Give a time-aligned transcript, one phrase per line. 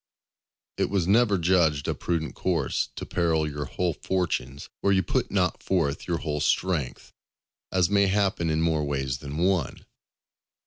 [0.77, 5.29] It was never judged a prudent course to peril your whole fortunes where you put
[5.29, 7.13] not forth your whole strength;
[7.71, 9.85] as may happen in more ways than one.